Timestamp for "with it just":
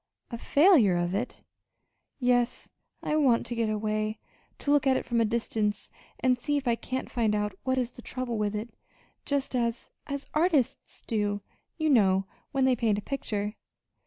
8.39-9.53